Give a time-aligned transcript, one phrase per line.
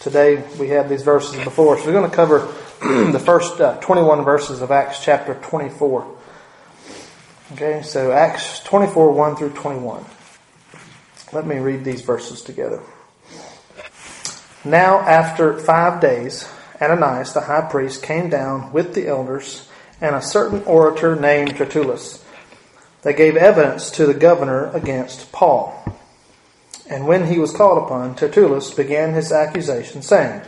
[0.00, 1.84] today we have these verses before us.
[1.84, 2.38] We're going to cover
[3.12, 6.16] the first uh, 21 verses of Acts chapter 24.
[7.52, 10.04] Okay, so Acts 24, 1 through 21.
[11.32, 12.82] Let me read these verses together.
[14.64, 16.48] Now, after five days,
[16.80, 19.68] Ananias the high priest came down with the elders
[20.00, 22.24] and a certain orator named Tertullus.
[23.02, 25.75] They gave evidence to the governor against Paul.
[26.88, 30.42] And when he was called upon, Tertullus began his accusation, saying,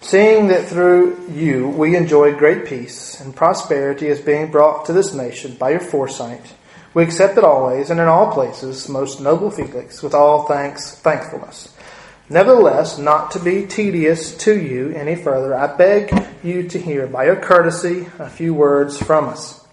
[0.00, 5.14] Seeing that through you we enjoy great peace, and prosperity is being brought to this
[5.14, 6.54] nation by your foresight,
[6.92, 11.74] we accept it always and in all places, most noble Felix, with all thanks, thankfulness.
[12.30, 16.12] Nevertheless, not to be tedious to you any further, I beg
[16.42, 19.66] you to hear by your courtesy a few words from us.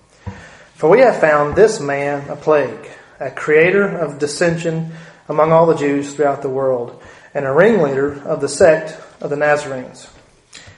[0.76, 2.90] For we have found this man a plague,
[3.20, 4.92] a creator of dissension
[5.32, 7.02] among all the Jews throughout the world,
[7.34, 10.10] and a ringleader of the sect of the Nazarenes.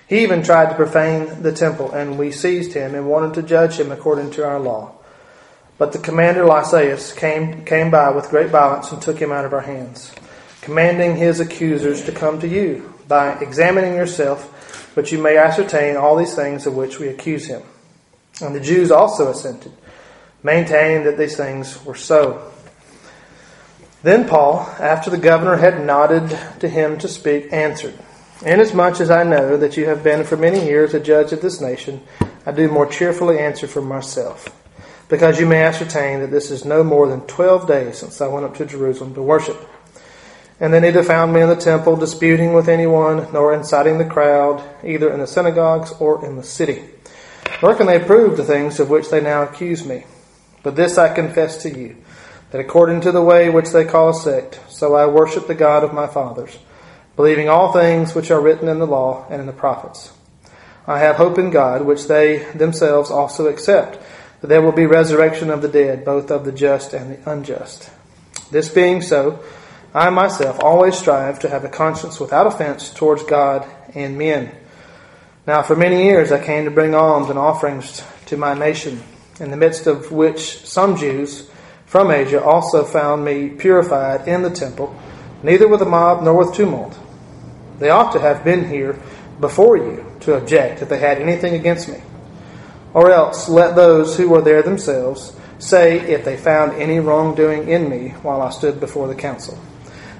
[0.07, 3.79] He even tried to profane the temple, and we seized him and wanted to judge
[3.79, 4.91] him according to our law.
[5.79, 9.53] But the commander Lysias came, came by with great violence and took him out of
[9.53, 10.13] our hands,
[10.61, 16.15] commanding his accusers to come to you by examining yourself, but you may ascertain all
[16.15, 17.63] these things of which we accuse him.
[18.39, 19.71] And the Jews also assented,
[20.43, 22.52] maintaining that these things were so.
[24.03, 27.93] Then Paul, after the governor had nodded to him to speak, answered,
[28.45, 31.61] Inasmuch as I know that you have been for many years a judge of this
[31.61, 32.01] nation,
[32.45, 34.49] I do more cheerfully answer for myself,
[35.07, 38.45] because you may ascertain that this is no more than twelve days since I went
[38.45, 39.57] up to Jerusalem to worship.
[40.59, 44.61] And they neither found me in the temple disputing with anyone, nor inciting the crowd,
[44.83, 46.83] either in the synagogues or in the city.
[47.61, 50.03] Nor can they prove the things of which they now accuse me.
[50.61, 51.95] But this I confess to you
[52.53, 55.83] that according to the way which they call a sect, so I worship the God
[55.83, 56.59] of my fathers,
[57.15, 60.13] believing all things which are written in the law and in the prophets.
[60.85, 63.99] I have hope in God, which they themselves also accept,
[64.41, 67.89] that there will be resurrection of the dead, both of the just and the unjust.
[68.51, 69.43] This being so,
[69.91, 74.51] I myself always strive to have a conscience without offense towards God and men.
[75.47, 79.01] Now, for many years I came to bring alms and offerings to my nation,
[79.39, 81.49] in the midst of which some Jews,
[81.93, 84.99] from Asia also found me purified in the temple,
[85.43, 86.97] neither with a mob nor with tumult.
[87.77, 88.99] They ought to have been here
[89.39, 92.01] before you to object if they had anything against me.
[92.95, 97.87] Or else let those who were there themselves say if they found any wrongdoing in
[97.87, 99.59] me while I stood before the council.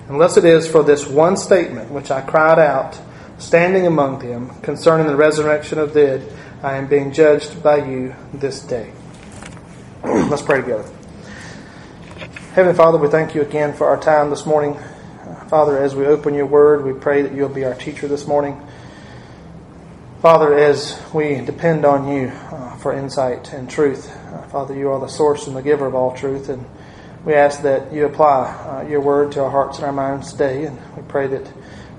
[0.10, 3.00] Unless it is for this one statement which I cried out,
[3.40, 8.14] standing among them, concerning the resurrection of the dead, I am being judged by you
[8.32, 8.94] this day.
[10.04, 10.88] Let's pray together.
[12.54, 14.78] Heavenly Father, we thank you again for our time this morning.
[15.48, 18.62] Father, as we open your word, we pray that you'll be our teacher this morning.
[20.22, 25.00] Father, as we depend on you uh, for insight and truth, uh, Father, you are
[25.00, 26.64] the source and the giver of all truth, and
[27.26, 30.66] we ask that you apply uh, your word to our hearts and our minds today,
[30.66, 31.52] and we pray that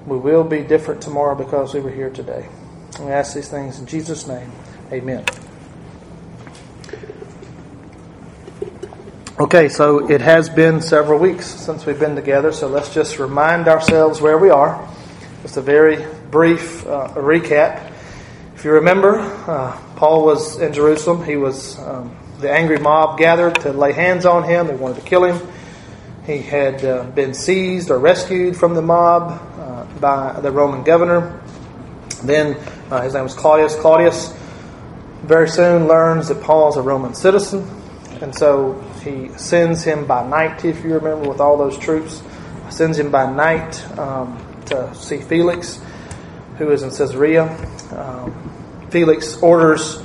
[0.06, 2.48] we will be different tomorrow because we were here today.
[3.00, 4.52] We ask these things in Jesus' name.
[4.92, 5.24] Amen.
[9.36, 13.66] Okay, so it has been several weeks since we've been together, so let's just remind
[13.66, 14.88] ourselves where we are.
[15.42, 17.90] Just a very brief uh, recap.
[18.54, 21.24] If you remember, uh, Paul was in Jerusalem.
[21.24, 24.68] He was um, the angry mob gathered to lay hands on him.
[24.68, 25.44] They wanted to kill him.
[26.26, 31.42] He had uh, been seized or rescued from the mob uh, by the Roman governor.
[32.22, 32.56] Then
[32.88, 33.74] uh, his name was Claudius.
[33.74, 34.32] Claudius
[35.24, 37.68] very soon learns that Paul is a Roman citizen,
[38.20, 42.22] and so he sends him by night, if you remember, with all those troops.
[42.70, 45.80] Sends him by night um, to see Felix,
[46.56, 47.44] who is in Caesarea.
[47.92, 49.98] Um, Felix orders,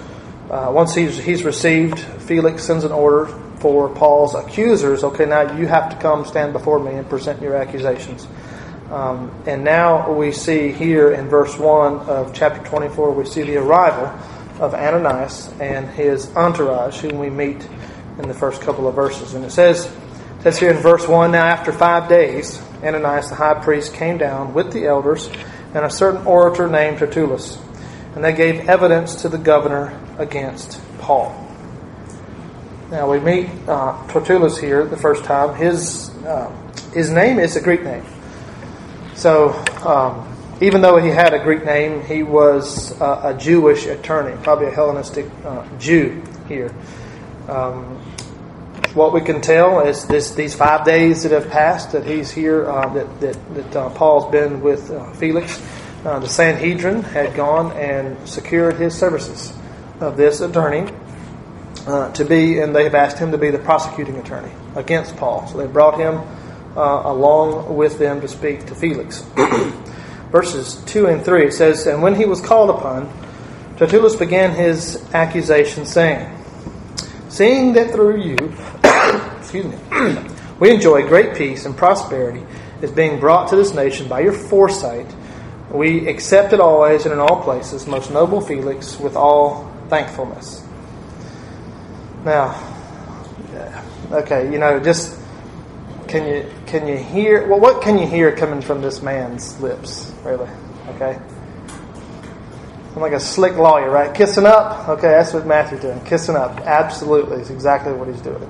[0.49, 3.27] uh, once he's, he's received, Felix sends an order
[3.59, 5.03] for Paul's accusers.
[5.03, 8.27] Okay, now you have to come stand before me and present your accusations.
[8.91, 13.57] Um, and now we see here in verse 1 of chapter 24, we see the
[13.57, 14.07] arrival
[14.59, 17.61] of Ananias and his entourage, whom we meet
[18.19, 19.33] in the first couple of verses.
[19.33, 23.35] And it says, it says here in verse 1 Now after five days, Ananias the
[23.35, 25.29] high priest came down with the elders
[25.73, 27.59] and a certain orator named Tertullus,
[28.15, 31.47] and they gave evidence to the governor against Paul.
[32.91, 35.55] Now we meet uh, Tertullus here the first time.
[35.55, 36.49] His uh,
[36.93, 38.03] his name is a Greek name,
[39.13, 39.51] so
[39.85, 40.25] um,
[40.59, 44.71] even though he had a Greek name, he was uh, a Jewish attorney, probably a
[44.71, 46.73] Hellenistic uh, Jew here.
[47.47, 48.01] Um,
[48.93, 52.69] what we can tell is this, these five days that have passed that he's here,
[52.69, 55.61] uh, that, that, that uh, Paul's been with uh, Felix.
[56.03, 59.53] Uh, the Sanhedrin had gone and secured his services
[59.99, 60.91] of this attorney
[61.85, 65.47] uh, to be, and they've asked him to be the prosecuting attorney against Paul.
[65.47, 66.21] So they brought him
[66.75, 69.21] uh, along with them to speak to Felix.
[70.31, 73.11] Verses 2 and 3, it says, And when he was called upon,
[73.77, 76.38] Tertullus began his accusation, saying,
[77.39, 78.35] Seeing that through you,
[79.39, 79.77] excuse me,
[80.59, 82.45] we enjoy great peace and prosperity
[82.81, 85.07] is being brought to this nation by your foresight,
[85.71, 90.67] we accept it always and in all places, most noble Felix, with all thankfulness.
[92.25, 92.61] Now,
[94.11, 95.17] okay, you know, just
[96.09, 97.47] can you can you hear?
[97.47, 100.13] Well, what can you hear coming from this man's lips?
[100.25, 100.49] Really,
[100.89, 101.17] okay.
[102.99, 104.13] I'm like a slick lawyer, right?
[104.13, 104.89] Kissing up.
[104.89, 106.03] Okay, that's what Matthew's doing.
[106.03, 106.59] Kissing up.
[106.59, 108.43] Absolutely, It's exactly what he's doing.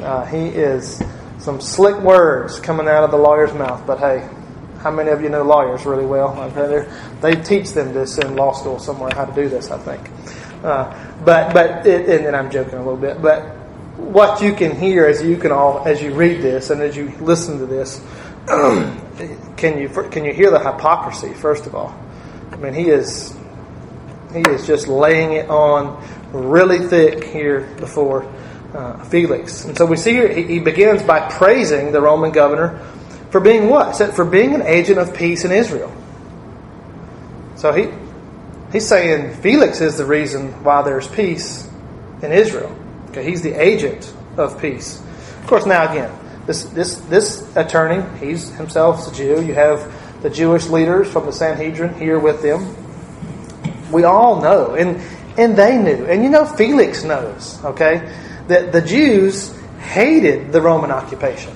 [0.00, 1.00] Uh, he is
[1.38, 3.86] some slick words coming out of the lawyer's mouth.
[3.86, 4.28] But hey,
[4.80, 6.34] how many of you know lawyers really well?
[7.20, 9.70] They teach them this in law school somewhere how to do this.
[9.70, 10.10] I think.
[10.64, 10.92] Uh,
[11.24, 13.44] but but it, and, then I'm joking a little bit, but
[13.98, 17.12] what you can hear as you can all as you read this and as you
[17.20, 18.04] listen to this,
[19.56, 21.32] can you can you hear the hypocrisy?
[21.34, 21.96] First of all,
[22.50, 23.35] I mean he is
[24.36, 26.02] he is just laying it on
[26.32, 28.24] really thick here before
[28.74, 32.78] uh, Felix, and so we see here he, begins by praising the Roman governor
[33.30, 33.96] for being what?
[34.14, 35.92] For being an agent of peace in Israel.
[37.56, 37.88] So he
[38.72, 41.68] he's saying Felix is the reason why there's peace
[42.22, 42.76] in Israel.
[43.10, 45.00] Okay, he's the agent of peace.
[45.40, 46.12] Of course, now again,
[46.46, 49.44] this this this attorney, he's himself a Jew.
[49.44, 52.74] You have the Jewish leaders from the Sanhedrin here with them.
[53.90, 55.00] We all know, and
[55.38, 57.62] and they knew, and you know Felix knows.
[57.64, 58.12] Okay,
[58.48, 61.54] that the Jews hated the Roman occupation.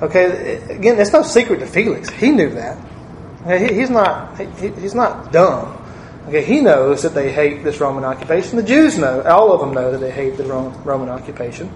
[0.00, 2.08] Okay, again, it's no secret to Felix.
[2.10, 2.78] He knew that.
[3.70, 5.76] He's not he, he's not dumb.
[6.28, 8.56] Okay, he knows that they hate this Roman occupation.
[8.56, 11.72] The Jews know, all of them know that they hate the Roman occupation.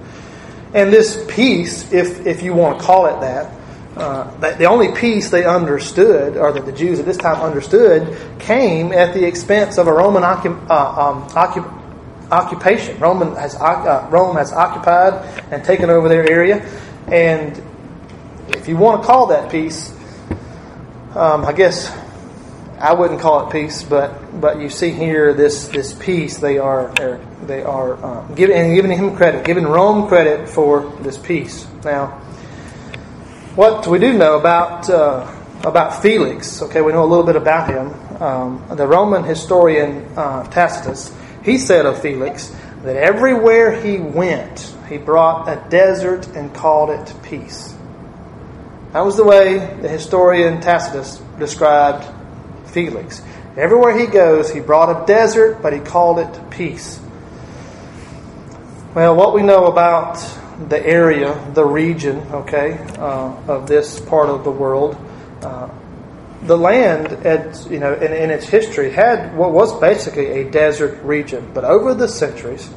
[0.75, 3.51] And this peace, if, if you want to call it that,
[3.97, 8.93] uh, the only peace they understood, or that the Jews at this time understood, came
[8.93, 12.99] at the expense of a Roman uh, um, occup- occupation.
[12.99, 15.15] Roman has, uh, Rome has occupied
[15.53, 16.67] and taken over their area.
[17.09, 17.63] And
[18.49, 19.93] if you want to call that peace,
[21.15, 21.95] um, I guess
[22.79, 26.93] I wouldn't call it peace, but but you see here this this peace they are
[27.47, 31.67] they are uh, giving and giving him credit, giving Rome credit for this peace.
[31.85, 32.21] Now,
[33.55, 35.31] what we do know about uh,
[35.65, 36.63] about Felix?
[36.63, 38.23] Okay, we know a little bit about him.
[38.23, 41.13] Um, the Roman historian uh, Tacitus
[41.45, 47.15] he said of Felix that everywhere he went, he brought a desert and called it
[47.23, 47.75] peace.
[48.93, 52.07] That was the way the historian Tacitus described
[52.67, 53.23] Felix.
[53.57, 57.01] Everywhere he goes, he brought a desert, but he called it peace.
[58.95, 60.19] Well, what we know about
[60.69, 64.97] the area, the region, okay, uh, of this part of the world,
[65.43, 65.69] uh,
[66.43, 71.03] the land, at, you know, in, in, its history, had what was basically a desert
[71.05, 71.51] region.
[71.55, 72.69] But over the centuries,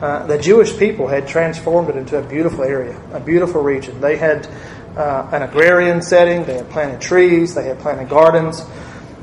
[0.00, 4.00] uh, the Jewish people had transformed it into a beautiful area, a beautiful region.
[4.00, 4.46] They had
[4.96, 6.44] uh, an agrarian setting.
[6.44, 7.54] They had planted trees.
[7.54, 8.62] They had planted gardens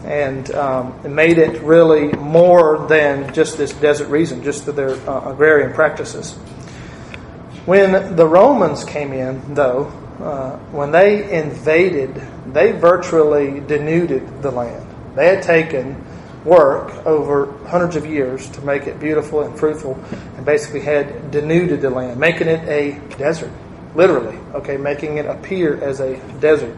[0.04, 5.74] and um, made it really more than just this desert region, just their uh, agrarian
[5.74, 6.38] practices.
[7.65, 9.86] When the Romans came in, though,
[10.20, 14.86] uh, when they invaded, they virtually denuded the land.
[15.15, 16.03] They had taken
[16.43, 19.98] work over hundreds of years to make it beautiful and fruitful,
[20.36, 23.51] and basically had denuded the land, making it a desert,
[23.96, 26.75] literally, okay, making it appear as a desert.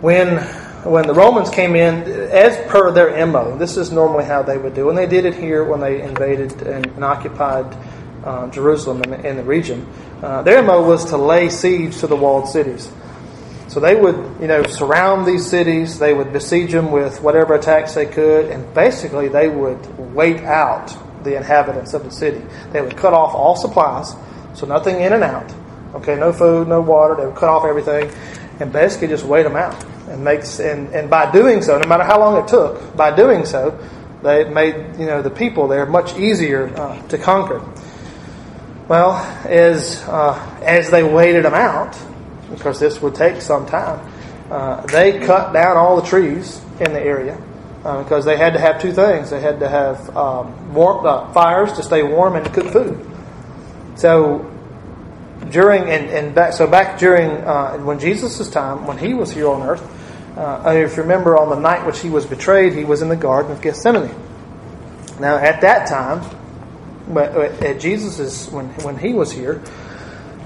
[0.00, 0.38] When
[0.84, 4.74] when the Romans came in, as per their MO, this is normally how they would
[4.74, 7.74] do, and they did it here when they invaded and, and occupied
[8.24, 9.86] uh, Jerusalem and the, the region.
[10.22, 12.90] Uh, their MO was to lay siege to the walled cities.
[13.68, 15.98] So they would, you know, surround these cities.
[15.98, 20.96] They would besiege them with whatever attacks they could, and basically they would wait out
[21.24, 22.42] the inhabitants of the city.
[22.72, 24.14] They would cut off all supplies,
[24.54, 25.52] so nothing in and out.
[25.94, 27.14] Okay, no food, no water.
[27.14, 28.10] They would cut off everything,
[28.60, 32.04] and basically just wait them out and makes and, and by doing so, no matter
[32.04, 33.78] how long it took, by doing so,
[34.22, 37.60] they made you know the people there much easier uh, to conquer.
[38.86, 41.98] Well, as uh, as they waited them out,
[42.50, 44.12] because this would take some time,
[44.50, 47.40] uh, they cut down all the trees in the area
[47.82, 51.32] uh, because they had to have two things: they had to have um, warm uh,
[51.32, 53.10] fires to stay warm and cook food.
[53.94, 54.50] So
[55.50, 59.48] during and, and back so back during uh, when Jesus' time when he was here
[59.48, 59.82] on earth,
[60.36, 63.16] uh, if you remember on the night which he was betrayed, he was in the
[63.16, 64.14] Garden of Gethsemane.
[65.20, 66.22] Now at that time,
[67.08, 69.62] but at Jesus's when when he was here,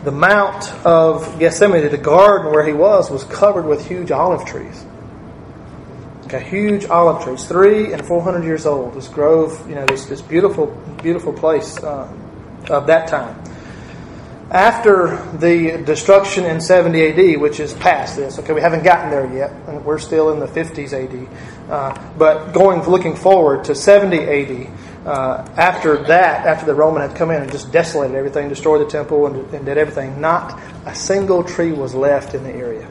[0.05, 4.85] the mount of Gethsemane, the garden where he was, was covered with huge olive trees.
[6.25, 8.95] Okay, huge olive trees, three and four hundred years old.
[8.95, 10.67] This grove, you know, this this beautiful
[11.03, 12.13] beautiful place uh,
[12.69, 13.43] of that time
[14.51, 19.31] after the destruction in 70 AD, which is past this, okay, we haven't gotten there
[19.35, 21.71] yet, and we're still in the 50s AD.
[21.71, 24.71] Uh, but going, looking forward to 70 AD,
[25.09, 28.91] uh, after that, after the Roman had come in and just desolated everything, destroyed the
[28.91, 32.89] temple, and, and did everything, not a single tree was left in the area.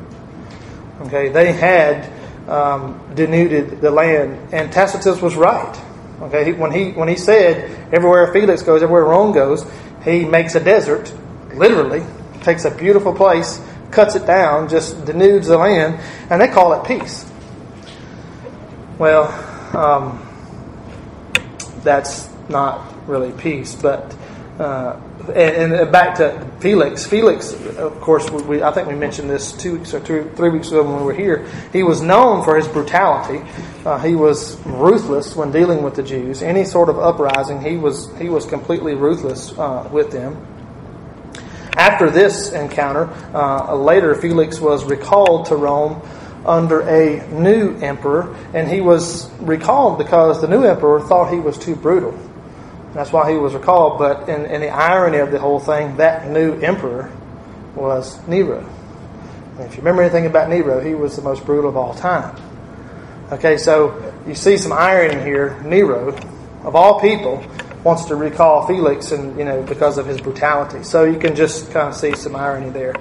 [1.01, 2.11] Okay, they had
[2.49, 5.81] um, denuded the land, and Tacitus was right.
[6.21, 9.63] Okay, when he when he said everywhere Felix goes, everywhere Rome goes,
[10.03, 11.13] he makes a desert
[11.57, 12.03] literally
[12.41, 16.87] takes a beautiful place, cuts it down, just denudes the land, and they call it
[16.87, 17.29] peace.
[18.97, 19.25] Well,
[19.75, 20.26] um,
[21.87, 24.13] that's not really peace, but
[24.59, 24.99] uh,
[25.35, 27.05] and, and, back to Felix.
[27.05, 30.67] Felix, of course, we, I think we mentioned this two weeks or two, three weeks
[30.69, 31.47] ago when we were here.
[31.71, 33.47] He was known for his brutality.
[33.85, 36.41] Uh, he was ruthless when dealing with the Jews.
[36.41, 40.35] Any sort of uprising, he was he was completely ruthless uh, with them.
[41.77, 46.01] After this encounter, uh, later Felix was recalled to Rome
[46.47, 51.57] under a new emperor, and he was recalled because the new emperor thought he was
[51.57, 52.17] too brutal.
[52.93, 53.99] That's why he was recalled.
[53.99, 57.11] But in, in the irony of the whole thing, that new emperor
[57.75, 58.67] was Nero.
[59.57, 62.35] And if you remember anything about Nero, he was the most brutal of all time.
[63.31, 65.61] Okay, so you see some irony here.
[65.63, 66.15] Nero,
[66.63, 67.43] of all people,
[67.83, 70.83] wants to recall Felix, and you know because of his brutality.
[70.83, 72.93] So you can just kind of see some irony there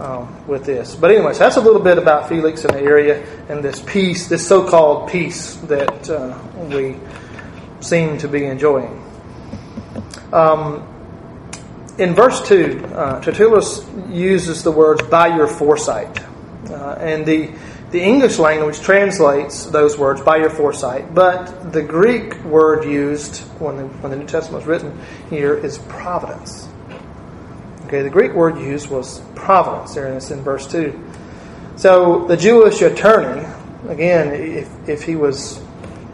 [0.00, 0.94] um, with this.
[0.94, 4.46] But anyways, that's a little bit about Felix and the area and this peace, this
[4.46, 6.96] so-called peace that uh, we
[7.80, 9.00] seem to be enjoying.
[10.32, 10.88] Um,
[11.98, 16.24] in verse two, uh, Tertullus uses the words "by your foresight,"
[16.70, 17.52] uh, and the
[17.92, 23.76] the English language translates those words by your foresight, but the Greek word used when
[23.76, 26.63] the, when the New Testament was written here is providence.
[27.84, 30.98] Okay, the Greek word used was providence there, it's in verse 2.
[31.76, 33.46] So the Jewish attorney,
[33.88, 35.60] again, if, if he was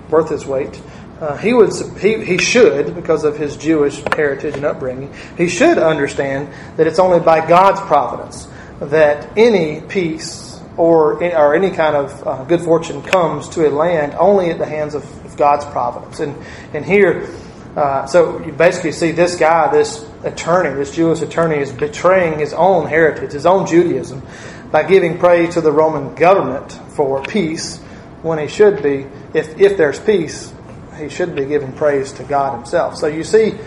[0.08, 0.80] worth his weight,
[1.20, 5.76] uh, he would he, he should because of his Jewish heritage and upbringing he should
[5.76, 6.48] understand
[6.78, 8.48] that it's only by God's providence
[8.80, 14.14] that any peace or, or any kind of uh, good fortune comes to a land
[14.14, 16.20] only at the hands of, of God's providence.
[16.20, 16.34] And,
[16.72, 17.28] and here,
[17.76, 22.52] uh, so you basically see this guy, this attorney, this Jewish attorney, is betraying his
[22.52, 24.22] own heritage, his own Judaism,
[24.70, 27.78] by giving praise to the Roman government for peace
[28.22, 30.52] when he should be, if, if there's peace,
[30.98, 32.96] he should be giving praise to God himself.
[32.96, 33.58] So you see,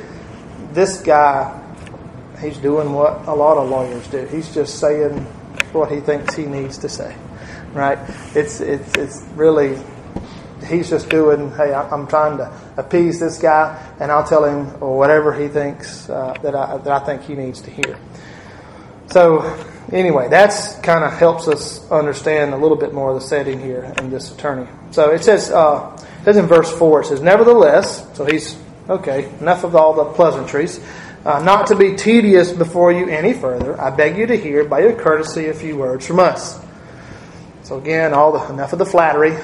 [0.71, 1.59] this guy,
[2.39, 4.25] he's doing what a lot of lawyers do.
[4.27, 5.19] He's just saying
[5.71, 7.15] what he thinks he needs to say,
[7.73, 7.97] right?
[8.35, 9.77] It's it's it's really
[10.65, 11.51] he's just doing.
[11.51, 16.33] Hey, I'm trying to appease this guy, and I'll tell him whatever he thinks uh,
[16.41, 17.97] that I that I think he needs to hear.
[19.07, 19.41] So
[19.91, 23.93] anyway, that's kind of helps us understand a little bit more of the setting here
[23.99, 24.67] in this attorney.
[24.91, 27.01] So it says uh, it says in verse four.
[27.01, 28.57] It says, "Nevertheless," so he's
[28.89, 29.29] okay.
[29.39, 30.79] Enough of all the pleasantries.
[31.25, 34.81] Uh, not to be tedious before you any further, I beg you to hear, by
[34.81, 36.59] your courtesy, a few words from us.
[37.63, 39.37] So again, all the, enough of the flattery,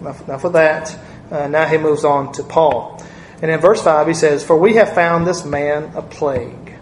[0.00, 0.98] enough, of that.
[1.30, 3.02] Uh, now he moves on to Paul,
[3.42, 6.74] and in verse five he says, "For we have found this man a plague."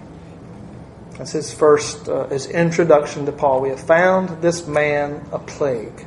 [1.19, 3.61] That's his first, uh, his introduction to Paul.
[3.61, 6.05] We have found this man a plague.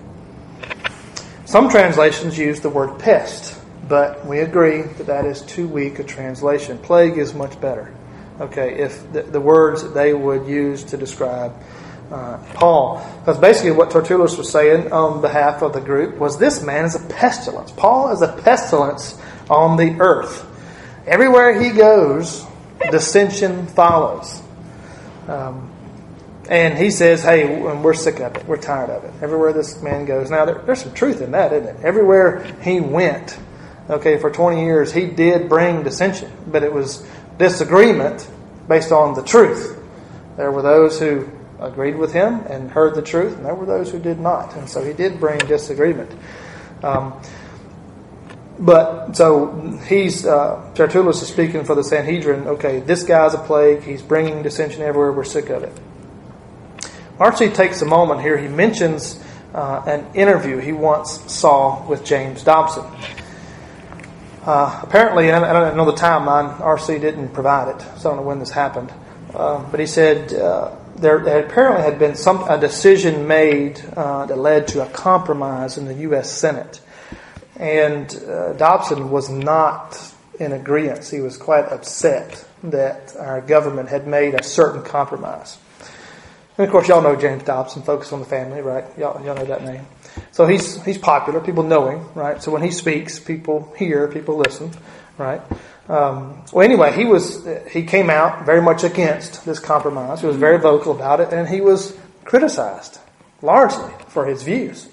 [1.46, 6.04] Some translations use the word pest, but we agree that that is too weak a
[6.04, 6.78] translation.
[6.78, 7.94] Plague is much better
[8.40, 11.54] okay, if the, the words they would use to describe
[12.12, 13.06] uh, Paul.
[13.20, 16.96] Because basically, what Tertullus was saying on behalf of the group was this man is
[16.96, 17.72] a pestilence.
[17.72, 20.46] Paul is a pestilence on the earth.
[21.06, 22.46] Everywhere he goes,
[22.92, 24.42] dissension follows.
[25.28, 25.74] Um,
[26.50, 28.46] and he says, hey, we're sick of it.
[28.46, 29.14] We're tired of it.
[29.22, 30.32] Everywhere this man goes.
[30.32, 31.84] Now, there, there's some truth in that, isn't it?
[31.84, 33.38] Everywhere he went,
[33.90, 37.06] okay, for 20 years, he did bring dissension, but it was
[37.38, 38.30] disagreement
[38.68, 39.78] based on the truth.
[40.38, 43.92] There were those who agreed with him and heard the truth, and there were those
[43.92, 44.56] who did not.
[44.56, 46.12] And so he did bring disagreement.
[46.84, 47.20] Um,
[48.60, 52.48] but so he's uh, Tertullus is speaking for the Sanhedrin.
[52.48, 53.84] Okay, this guy's a plague.
[53.84, 55.12] He's bringing dissension everywhere.
[55.12, 55.74] We're sick of it.
[57.20, 57.50] R.C.
[57.50, 58.38] takes a moment here.
[58.38, 59.24] He mentions
[59.54, 62.86] uh, an interview he once saw with James Dobson.
[64.44, 66.60] Uh, apparently, I don't know the timeline.
[66.60, 67.00] R.C.
[67.00, 68.94] didn't provide it, so I don't know when this happened.
[69.34, 74.38] Uh, but he said uh, there, apparently had been some a decision made uh, that
[74.38, 76.32] led to a compromise in the U.S.
[76.32, 76.82] Senate,
[77.58, 81.08] and uh, Dobson was not in agreement.
[81.08, 85.58] He was quite upset that our government had made a certain compromise.
[86.58, 88.86] And of course, y'all know James Dobson, Focus on the Family, right?
[88.98, 89.86] Y'all, y'all know that name.
[90.32, 91.40] So he's, he's popular.
[91.40, 92.42] People know him, right?
[92.42, 94.72] So when he speaks, people hear, people listen,
[95.18, 95.42] right?
[95.90, 100.22] Um, well, anyway, he was he came out very much against this compromise.
[100.22, 103.00] He was very vocal about it, and he was criticized
[103.42, 104.90] largely for his views.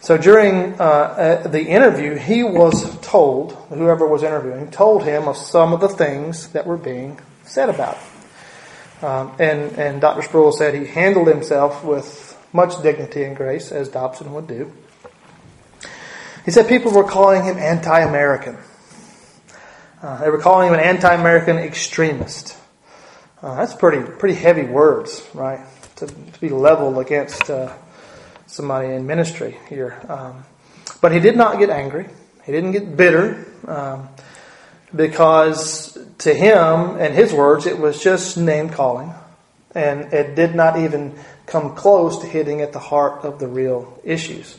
[0.00, 5.36] So during uh, uh the interview, he was told, whoever was interviewing, told him of
[5.36, 8.12] some of the things that were being said about him.
[9.02, 10.22] Um, and, and Dr.
[10.22, 14.72] Sproul said he handled himself with much dignity and grace, as Dobson would do.
[16.44, 18.58] He said people were calling him anti American.
[20.02, 22.56] Uh, they were calling him an anti American extremist.
[23.40, 25.60] Uh, that's pretty, pretty heavy words, right?
[25.96, 27.72] To, to be leveled against uh,
[28.46, 30.04] somebody in ministry here.
[30.08, 30.44] Um,
[31.00, 32.08] but he did not get angry,
[32.44, 33.46] he didn't get bitter.
[33.66, 34.08] Um,
[34.94, 39.14] because to him and his words, it was just name calling.
[39.74, 43.98] And it did not even come close to hitting at the heart of the real
[44.04, 44.58] issues.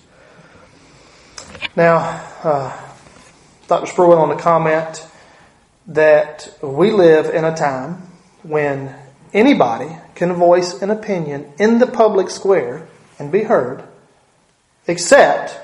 [1.76, 1.98] Now,
[2.44, 2.82] uh,
[3.68, 3.86] Dr.
[3.86, 5.06] Sproul went on to comment
[5.88, 8.02] that we live in a time
[8.44, 8.96] when
[9.34, 12.88] anybody can voice an opinion in the public square
[13.20, 13.84] and be heard,
[14.88, 15.60] except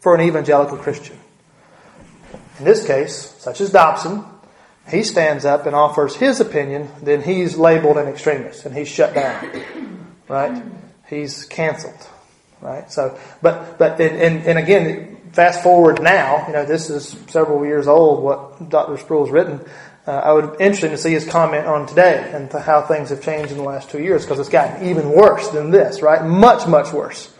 [0.00, 1.18] for an evangelical Christian.
[2.58, 4.24] In this case, such as Dobson,
[4.88, 9.14] he stands up and offers his opinion, then he's labeled an extremist and he's shut
[9.14, 10.14] down.
[10.28, 10.62] Right?
[11.08, 12.08] He's canceled.
[12.60, 12.90] Right?
[12.90, 17.64] So, but, but, and, and, and again, fast forward now, you know, this is several
[17.64, 18.96] years old, what Dr.
[18.96, 19.60] Sproul's written.
[20.06, 23.22] Uh, I would be interested to see his comment on today and how things have
[23.22, 26.24] changed in the last two years because it's gotten even worse than this, right?
[26.24, 27.34] Much, much worse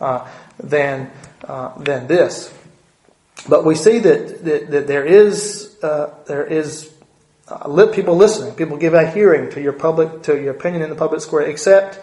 [0.00, 0.28] uh,
[0.62, 1.10] than
[1.48, 2.52] uh, than this.
[3.48, 6.90] But we see that, that, that there is, uh, there is
[7.48, 8.54] uh, people listening.
[8.54, 11.98] People give a hearing to your public, to your opinion in the public square, except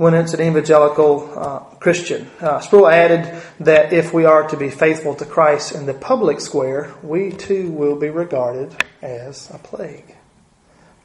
[0.00, 2.26] when it's an evangelical uh, Christian.
[2.40, 6.40] Uh, Sproul added that if we are to be faithful to Christ in the public
[6.40, 10.16] square, we too will be regarded as a plague.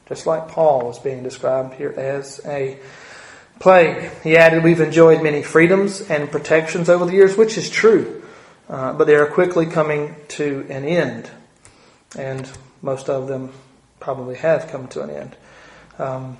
[0.07, 2.79] Just like Paul was being described here as a
[3.59, 4.11] plague.
[4.23, 8.23] He added, We've enjoyed many freedoms and protections over the years, which is true.
[8.69, 11.29] Uh, but they are quickly coming to an end.
[12.17, 12.49] And
[12.81, 13.51] most of them
[13.99, 15.35] probably have come to an end.
[15.99, 16.37] Um,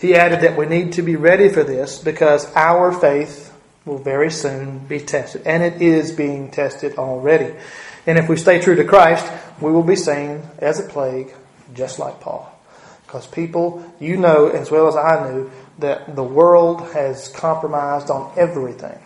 [0.00, 3.52] he added that we need to be ready for this because our faith
[3.84, 5.42] will very soon be tested.
[5.46, 7.54] And it is being tested already.
[8.06, 11.34] And if we stay true to Christ, we will be seen as a plague,
[11.74, 12.50] just like Paul.
[13.06, 18.32] Because people, you know as well as I knew, that the world has compromised on
[18.38, 18.98] everything.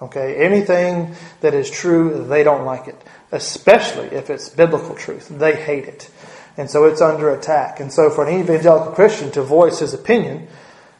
[0.00, 5.28] Okay, anything that is true, they don't like it, especially if it's biblical truth.
[5.28, 6.10] They hate it.
[6.56, 7.80] And so it's under attack.
[7.80, 10.48] And so for an evangelical Christian to voice his opinion,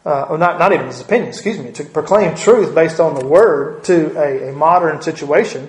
[0.04, 3.24] uh, or not, not even his opinion, excuse me, to proclaim truth based on the
[3.24, 5.68] word to a, a modern situation,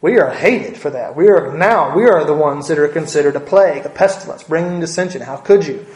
[0.00, 1.16] we are hated for that.
[1.16, 4.78] We are now, we are the ones that are considered a plague, a pestilence, bringing
[4.78, 5.22] dissension.
[5.22, 5.86] How could you?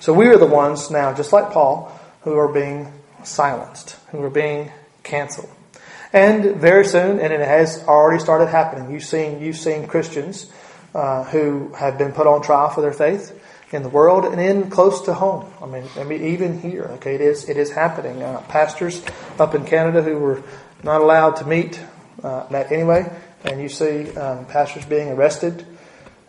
[0.00, 2.92] So we are the ones now, just like Paul, who are being
[3.24, 4.70] silenced, who are being
[5.02, 5.50] canceled.
[6.12, 8.90] And very soon, and it has already started happening.
[8.90, 10.50] You've seen you've seen Christians
[10.98, 13.32] uh, who have been put on trial for their faith
[13.70, 15.48] in the world and in close to home.
[15.62, 16.86] I mean, I mean even here.
[16.94, 18.20] Okay, it is it is happening.
[18.20, 19.00] Uh, pastors
[19.38, 20.42] up in Canada who were
[20.82, 21.80] not allowed to meet
[22.24, 23.08] uh, met anyway,
[23.44, 25.64] and you see um, pastors being arrested,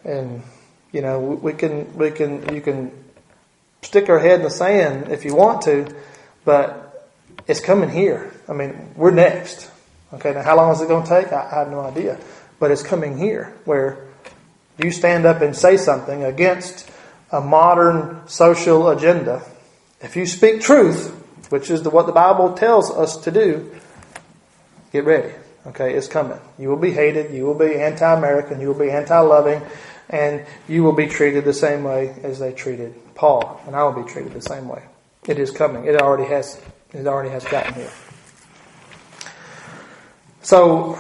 [0.04, 0.44] and
[0.92, 2.92] you know we can we can you can
[3.82, 5.88] stick our head in the sand if you want to,
[6.46, 7.10] but
[7.48, 8.32] it's coming here.
[8.48, 9.72] I mean, we're next.
[10.14, 11.34] Okay, now how long is it going to take?
[11.34, 12.20] I, I have no idea.
[12.60, 14.09] But it's coming here where
[14.84, 16.90] you stand up and say something against
[17.32, 19.44] a modern social agenda.
[20.02, 21.10] If you speak truth,
[21.50, 23.76] which is the, what the Bible tells us to do,
[24.92, 25.34] get ready.
[25.68, 26.40] Okay, it's coming.
[26.58, 27.34] You will be hated.
[27.34, 28.62] You will be anti-American.
[28.62, 29.62] You will be anti-loving,
[30.10, 34.02] and you will be treated the same way as they treated Paul, and I will
[34.04, 34.84] be treated the same way.
[35.28, 35.86] It is coming.
[35.86, 36.60] It already has.
[36.92, 37.92] It already has gotten here.
[40.42, 40.98] So,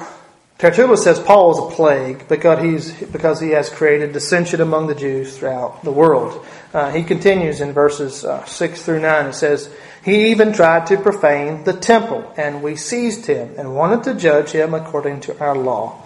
[0.60, 4.96] Tertullus says Paul is a plague because he's because he has created dissension among the
[4.96, 6.46] Jews throughout the world.
[6.74, 9.28] Uh, he continues in verses uh, six through nine.
[9.28, 14.04] It says he even tried to profane the temple, and we seized him and wanted
[14.04, 16.04] to judge him according to our law.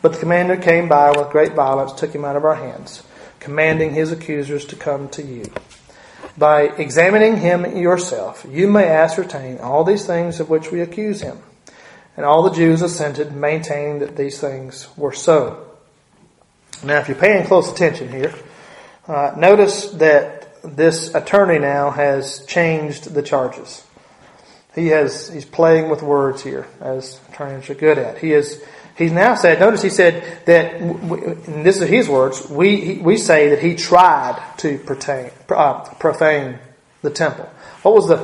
[0.00, 3.02] But the commander came by with great violence, took him out of our hands,
[3.40, 5.44] commanding his accusers to come to you.
[6.36, 11.38] By examining him yourself, you may ascertain all these things of which we accuse him.
[12.18, 15.64] And all the Jews assented, maintaining that these things were so.
[16.82, 18.34] Now, if you're paying close attention here,
[19.06, 23.86] uh, notice that this attorney now has changed the charges.
[24.74, 28.18] He has he's playing with words here, as attorneys are good at.
[28.18, 28.64] He is
[28.96, 29.60] he's now said.
[29.60, 30.80] Notice he said that,
[31.62, 32.50] this is his words.
[32.50, 36.58] We we say that he tried to pertain, uh, profane
[37.02, 37.48] the temple.
[37.82, 38.18] What was the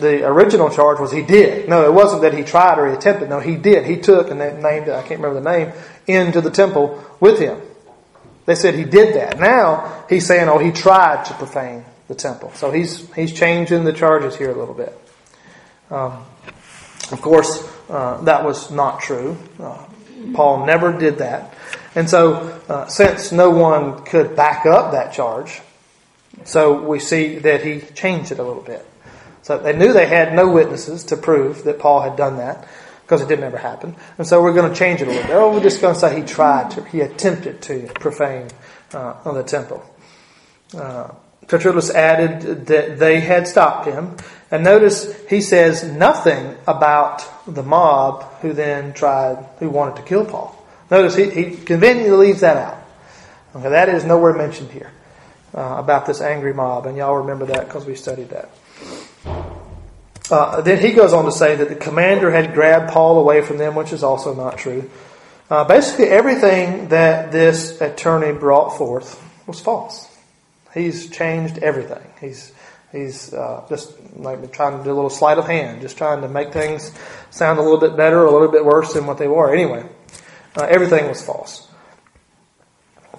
[0.00, 0.98] the original charge?
[0.98, 1.68] Was he did?
[1.68, 3.28] No, it wasn't that he tried or he attempted.
[3.28, 3.86] No, he did.
[3.86, 5.72] He took and named I can't remember the name
[6.06, 7.60] into the temple with him.
[8.46, 9.38] They said he did that.
[9.38, 12.52] Now he's saying, oh, he tried to profane the temple.
[12.54, 14.98] So he's he's changing the charges here a little bit.
[15.90, 16.24] Um,
[17.10, 19.36] of course, uh, that was not true.
[19.58, 19.84] Uh,
[20.34, 21.54] Paul never did that,
[21.94, 25.60] and so uh, since no one could back up that charge,
[26.44, 28.86] so we see that he changed it a little bit.
[29.44, 32.66] So they knew they had no witnesses to prove that Paul had done that
[33.02, 33.94] because it didn't ever happen.
[34.16, 35.36] And so we're going to change it a little bit.
[35.36, 38.48] Oh, we're just going to say he tried to, he attempted to profane
[38.94, 39.84] uh, on the temple.
[40.74, 41.10] Uh,
[41.46, 44.16] Tertullus added that they had stopped him.
[44.50, 50.24] And notice he says nothing about the mob who then tried, who wanted to kill
[50.24, 50.58] Paul.
[50.90, 52.78] Notice he, he conveniently leaves that out.
[53.54, 54.90] Okay, that is nowhere mentioned here
[55.54, 56.86] uh, about this angry mob.
[56.86, 58.48] And y'all remember that because we studied that.
[60.30, 63.58] Uh, then he goes on to say that the commander had grabbed Paul away from
[63.58, 64.90] them, which is also not true.
[65.50, 70.08] Uh, basically, everything that this attorney brought forth was false.
[70.72, 72.02] He's changed everything.
[72.20, 72.52] He's
[72.90, 76.28] he's uh, just like trying to do a little sleight of hand, just trying to
[76.28, 76.92] make things
[77.30, 79.52] sound a little bit better, or a little bit worse than what they were.
[79.52, 79.86] Anyway,
[80.56, 81.68] uh, everything was false.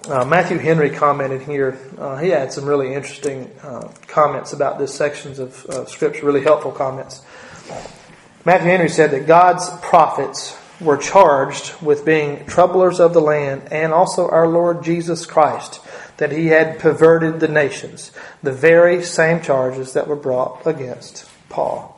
[0.07, 1.79] Uh, Matthew Henry commented here.
[1.97, 6.71] Uh, he had some really interesting uh, comments about this sections of Scripture, really helpful
[6.71, 7.23] comments.
[8.45, 13.93] Matthew Henry said that God's prophets were charged with being troublers of the land and
[13.93, 15.79] also our Lord Jesus Christ
[16.17, 18.11] that he had perverted the nations,
[18.43, 21.91] the very same charges that were brought against Paul.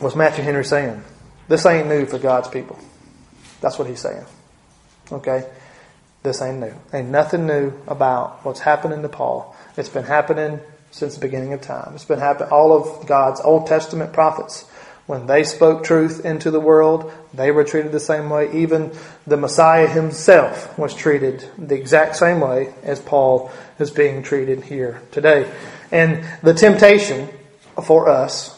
[0.00, 1.04] What's Matthew Henry saying?
[1.46, 2.78] This ain't new for God's people.
[3.60, 4.26] That's what he's saying.
[5.10, 5.48] Okay?
[6.22, 6.74] This ain't new.
[6.92, 9.54] Ain't nothing new about what's happening to Paul.
[9.76, 11.92] It's been happening since the beginning of time.
[11.94, 12.50] It's been happening.
[12.50, 14.64] All of God's Old Testament prophets
[15.08, 18.52] when they spoke truth into the world, they were treated the same way.
[18.52, 18.92] Even
[19.26, 25.00] the Messiah himself was treated the exact same way as Paul is being treated here
[25.10, 25.50] today.
[25.90, 27.30] And the temptation
[27.82, 28.54] for us,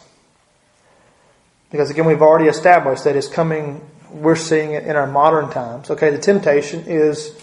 [1.70, 5.88] because again, we've already established that it's coming, we're seeing it in our modern times.
[5.88, 7.40] Okay, the temptation is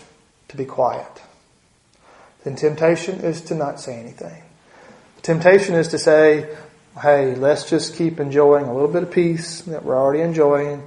[0.50, 1.22] to be quiet.
[2.44, 4.44] The temptation is to not say anything.
[5.18, 6.56] The temptation is to say,
[7.02, 10.84] hey, let's just keep enjoying a little bit of peace that we're already enjoying.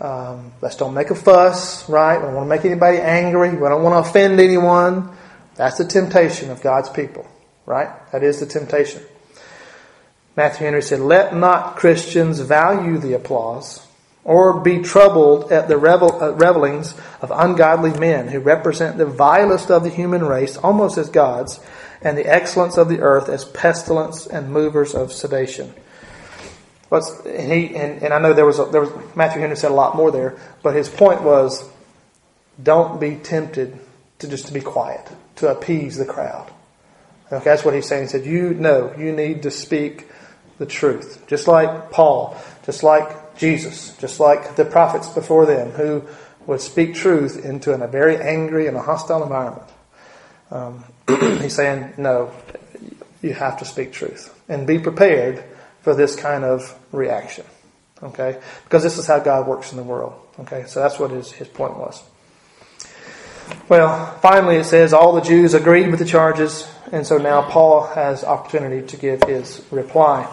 [0.00, 2.18] Um, let's don't make a fuss, right?
[2.18, 3.50] We don't want to make anybody angry.
[3.50, 5.16] We don't want to offend anyone.
[5.54, 7.26] That's the temptation of God's people,
[7.64, 7.90] right?
[8.10, 9.02] That is the temptation.
[10.36, 13.86] Matthew Henry said, Let not Christians value the applause
[14.24, 19.70] or be troubled at the revel- uh, revelings of ungodly men who represent the vilest
[19.70, 21.60] of the human race almost as gods
[22.00, 25.72] and the excellence of the earth as pestilence and movers of sedation.
[26.88, 29.70] What's, and he and, and I know there was a, there was Matthew Henry said
[29.70, 31.68] a lot more there, but his point was,
[32.62, 33.78] don't be tempted
[34.20, 36.50] to just to be quiet to appease the crowd.
[37.32, 38.02] Okay, that's what he's saying.
[38.02, 40.06] He said, you know, you need to speak
[40.58, 46.04] the truth, just like Paul, just like Jesus, just like the prophets before them, who
[46.46, 49.68] would speak truth into a very angry and a hostile environment.
[50.50, 50.84] Um,
[51.40, 52.32] he's saying, no,
[53.22, 55.42] you have to speak truth and be prepared
[55.82, 57.44] for this kind of reaction.
[58.02, 58.38] Okay?
[58.64, 60.14] Because this is how God works in the world.
[60.40, 60.64] Okay?
[60.66, 62.02] So that's what his, his point was.
[63.68, 67.86] Well, finally it says all the Jews agreed with the charges, and so now Paul
[67.88, 70.30] has opportunity to give his reply.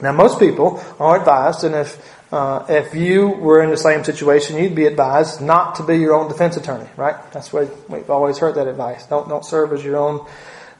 [0.00, 4.58] Now, most people are advised, and if uh, if you were in the same situation,
[4.58, 7.16] you'd be advised not to be your own defense attorney, right?
[7.32, 9.06] That's what we've always heard that advice.
[9.06, 10.26] Don't don't serve as your own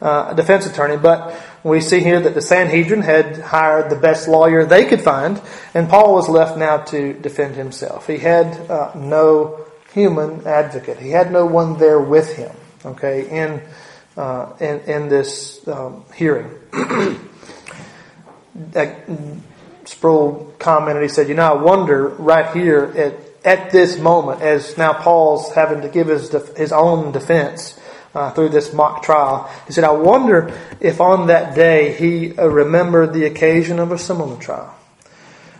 [0.00, 0.96] uh, defense attorney.
[0.96, 5.40] But we see here that the Sanhedrin had hired the best lawyer they could find,
[5.74, 8.06] and Paul was left now to defend himself.
[8.06, 10.98] He had uh, no human advocate.
[10.98, 12.54] He had no one there with him.
[12.84, 13.62] Okay, in
[14.18, 16.50] uh, in, in this um, hearing.
[19.84, 21.02] Sproul commented.
[21.02, 25.52] He said, "You know, I wonder right here at at this moment, as now Paul's
[25.52, 27.78] having to give his his own defense."
[28.14, 29.48] Uh, through this mock trial.
[29.66, 33.98] He said, I wonder if on that day he uh, remembered the occasion of a
[33.98, 34.74] similar trial.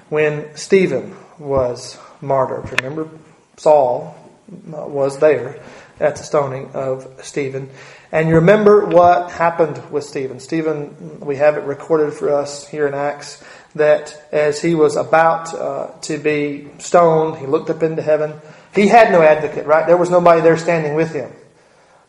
[0.08, 2.70] When Stephen was martyred.
[2.82, 3.08] Remember,
[3.56, 4.16] Saul
[4.48, 5.62] uh, was there
[6.00, 7.70] at the stoning of Stephen.
[8.11, 10.40] And you remember what happened with Stephen.
[10.40, 13.44] Stephen, we have it recorded for us here in Acts
[13.75, 18.35] that as he was about uh, to be stoned, he looked up into heaven.
[18.75, 19.87] He had no advocate, right?
[19.87, 21.31] There was nobody there standing with him.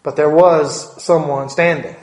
[0.02, 1.96] But there was someone standing,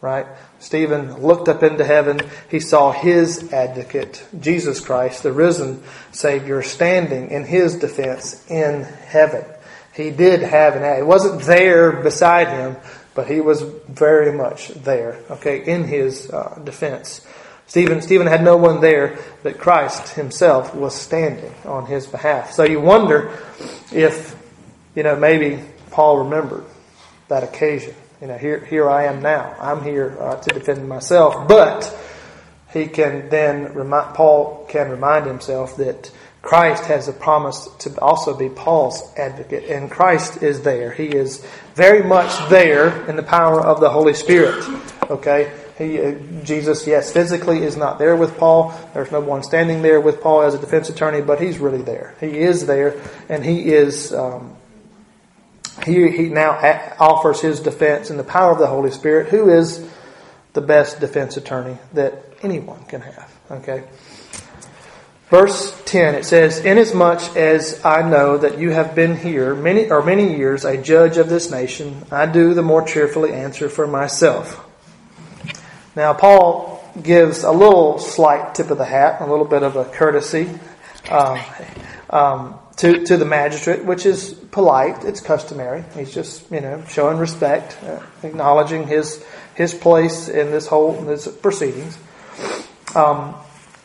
[0.00, 0.26] right?
[0.58, 2.20] Stephen looked up into heaven.
[2.50, 9.44] He saw his advocate, Jesus Christ, the risen Savior, standing in his defense in heaven.
[9.94, 11.02] He did have an advocate.
[11.02, 12.76] It wasn't there beside him,
[13.14, 17.26] but he was very much there, okay, in his uh, defense.
[17.66, 22.52] Stephen, Stephen had no one there, but Christ himself was standing on his behalf.
[22.52, 23.38] So you wonder
[23.92, 24.36] if,
[24.94, 26.64] you know, maybe Paul remembered
[27.28, 27.94] that occasion.
[28.20, 29.54] You know, here, here I am now.
[29.58, 31.48] I'm here uh, to defend myself.
[31.48, 31.96] But
[32.72, 36.10] he can then remind, Paul can remind himself that
[36.44, 40.92] Christ has a promise to also be Paul's advocate, and Christ is there.
[40.92, 44.62] He is very much there in the power of the Holy Spirit.
[45.10, 45.50] Okay?
[45.78, 46.12] He, uh,
[46.44, 48.74] Jesus, yes, physically is not there with Paul.
[48.92, 52.14] There's no one standing there with Paul as a defense attorney, but he's really there.
[52.20, 54.54] He is there, and he is um,
[55.84, 56.52] he, he now
[57.00, 59.86] offers his defense in the power of the Holy Spirit, who is
[60.52, 63.34] the best defense attorney that anyone can have.
[63.50, 63.84] Okay?
[65.34, 70.00] Verse 10, it says, Inasmuch as I know that you have been here many or
[70.00, 74.64] many years a judge of this nation, I do the more cheerfully answer for myself.
[75.96, 79.84] Now, Paul gives a little slight tip of the hat, a little bit of a
[79.86, 80.48] courtesy.
[81.10, 81.40] Um,
[82.10, 85.04] um, to, to the magistrate, which is polite.
[85.04, 85.84] It's customary.
[85.96, 89.24] He's just, you know, showing respect, uh, acknowledging his
[89.56, 91.98] his place in this whole in this proceedings.
[92.94, 93.34] Um,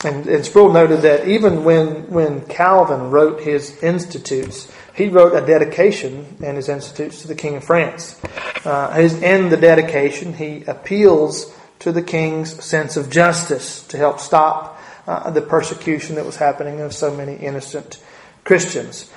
[0.03, 5.45] and, and Sproul noted that even when when Calvin wrote his institutes, he wrote a
[5.45, 8.19] dedication in his institutes to the King of France.
[8.65, 14.19] Uh, his, in the dedication, he appeals to the king's sense of justice to help
[14.19, 18.01] stop uh, the persecution that was happening of so many innocent
[18.43, 19.09] Christians.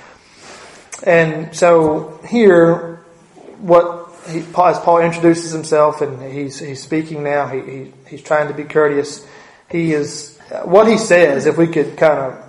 [1.05, 3.03] And so here,
[3.59, 8.47] what he, as Paul introduces himself and he's, he's speaking now, he, he, he's trying
[8.47, 9.27] to be courteous.
[9.69, 12.39] He is, what he says, if we could kind of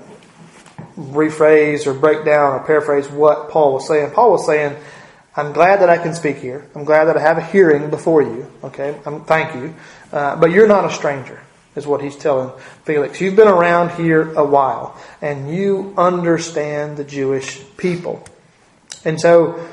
[0.97, 4.77] rephrase or break down or paraphrase what Paul was saying, Paul was saying,
[5.37, 6.69] I'm glad that I can speak here.
[6.75, 8.51] I'm glad that I have a hearing before you.
[8.63, 9.75] Okay, I'm, thank you.
[10.13, 11.41] Uh, but you're not a stranger
[11.75, 12.53] is what he's telling
[12.85, 13.21] Felix.
[13.21, 18.25] You've been around here a while and you understand the Jewish people.
[19.05, 19.67] And so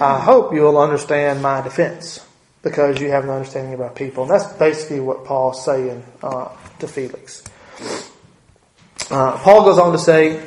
[0.00, 2.26] I hope you'll understand my defense
[2.62, 4.24] because you have an understanding about people.
[4.24, 7.42] And that's basically what Paul's saying uh, to Felix.
[9.10, 10.44] Uh, Paul goes on to say,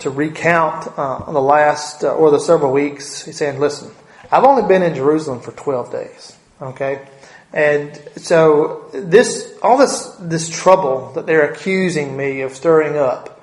[0.00, 3.92] to recount uh, on the last uh, or the several weeks, he's saying, listen,
[4.30, 6.36] I've only been in Jerusalem for 12 days.
[6.60, 7.06] Okay?
[7.52, 13.40] And so this, all this, this trouble that they're accusing me of stirring up,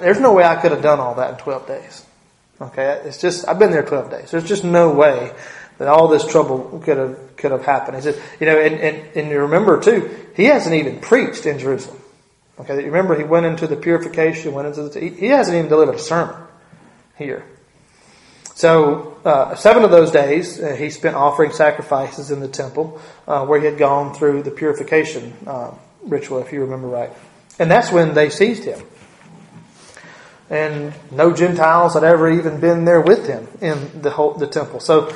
[0.00, 2.06] there's no way I could have done all that in 12 days.
[2.60, 4.30] Okay, it's just I've been there 12 days.
[4.30, 5.32] There's just no way
[5.78, 7.96] that all this trouble could have could have happened.
[7.96, 11.58] He said, you know, and, and, and you remember too, he hasn't even preached in
[11.58, 12.00] Jerusalem.
[12.60, 15.96] Okay, you remember he went into the purification, went into the he hasn't even delivered
[15.96, 16.36] a sermon
[17.16, 17.44] here.
[18.54, 23.44] So, uh, seven of those days uh, he spent offering sacrifices in the temple uh,
[23.44, 27.10] where he had gone through the purification uh, ritual, if you remember right.
[27.58, 28.80] And that's when they seized him.
[30.50, 34.78] And no Gentiles had ever even been there with him in the whole, the temple.
[34.78, 35.12] So,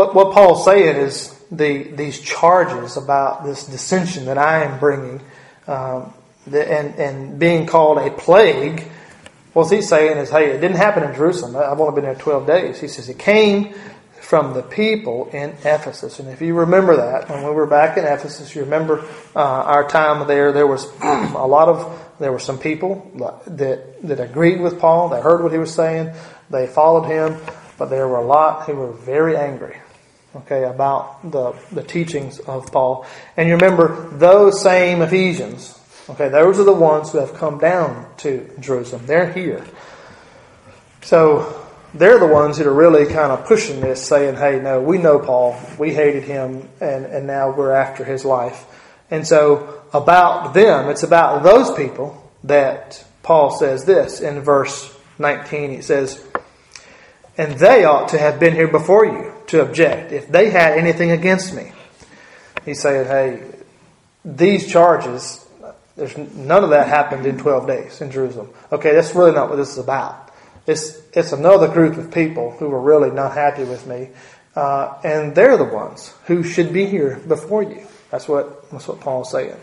[0.00, 5.20] what, what Paul's saying is the, these charges about this dissension that I am bringing
[5.66, 6.14] um,
[6.46, 8.90] the, and, and being called a plague
[9.52, 11.56] what he's saying is, hey, it didn't happen in Jerusalem.
[11.56, 12.80] I've only been there 12 days.
[12.80, 13.74] He says it came
[14.20, 16.20] from the people in Ephesus.
[16.20, 19.88] And if you remember that, when we were back in Ephesus, you remember uh, our
[19.88, 23.10] time there, there was a lot of, there were some people
[23.46, 25.08] that, that agreed with Paul.
[25.08, 26.14] They heard what he was saying.
[26.48, 27.40] They followed him.
[27.76, 29.78] But there were a lot who were very angry.
[30.34, 33.06] Okay, about the, the teachings of Paul.
[33.36, 38.06] And you remember those same Ephesians, okay, those are the ones who have come down
[38.18, 39.06] to Jerusalem.
[39.06, 39.64] They're here.
[41.02, 44.98] So they're the ones that are really kind of pushing this, saying, hey, no, we
[44.98, 45.60] know Paul.
[45.78, 48.66] We hated him, and, and now we're after his life.
[49.10, 55.70] And so about them, it's about those people that Paul says this in verse 19.
[55.70, 56.24] He says,
[57.36, 61.10] and they ought to have been here before you to object if they had anything
[61.10, 61.72] against me.
[62.64, 63.46] He said, hey,
[64.24, 65.46] these charges,
[65.96, 68.50] there's none of that happened in 12 days in Jerusalem.
[68.70, 70.30] Okay, that's really not what this is about.
[70.66, 74.10] It's, it's another group of people who were really not happy with me.
[74.54, 77.86] Uh, and they're the ones who should be here before you.
[78.10, 79.56] That's what, that's what Paul's saying.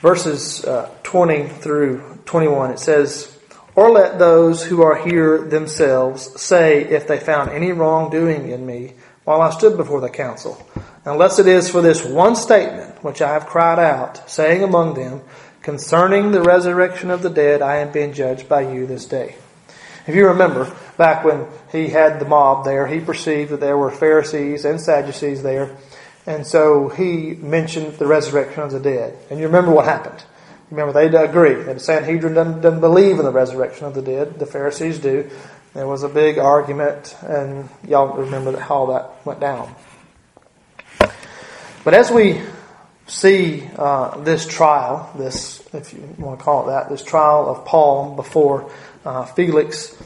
[0.00, 3.37] Verses uh, 20 through 21, it says,
[3.78, 8.94] Or let those who are here themselves say if they found any wrongdoing in me
[9.22, 10.60] while I stood before the council,
[11.04, 15.20] unless it is for this one statement which I have cried out, saying among them,
[15.62, 19.36] Concerning the resurrection of the dead, I am being judged by you this day.
[20.08, 23.92] If you remember, back when he had the mob there, he perceived that there were
[23.92, 25.76] Pharisees and Sadducees there,
[26.26, 29.16] and so he mentioned the resurrection of the dead.
[29.30, 30.24] And you remember what happened.
[30.70, 31.54] Remember, they agree.
[31.54, 34.38] The Sanhedrin doesn't, doesn't believe in the resurrection of the dead.
[34.38, 35.30] The Pharisees do.
[35.74, 39.74] There was a big argument, and y'all remember how that went down.
[41.84, 42.42] But as we
[43.06, 47.64] see uh, this trial, this, if you want to call it that, this trial of
[47.64, 48.70] Paul before
[49.04, 49.96] uh, Felix,